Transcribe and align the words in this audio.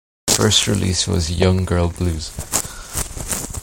Her 0.31 0.35
first 0.35 0.65
release 0.65 1.05
was 1.07 1.29
"Young 1.31 1.63
Girl 1.63 1.89
Blues". 1.89 2.31